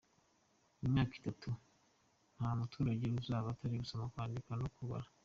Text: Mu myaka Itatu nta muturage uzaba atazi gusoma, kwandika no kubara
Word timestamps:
Mu 0.79 0.87
myaka 0.93 1.13
Itatu 1.19 1.49
nta 2.35 2.49
muturage 2.59 3.03
uzaba 3.21 3.47
atazi 3.51 3.75
gusoma, 3.81 4.11
kwandika 4.13 4.51
no 4.61 4.67
kubara 4.75 5.07